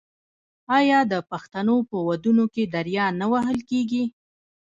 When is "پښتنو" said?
1.29-1.75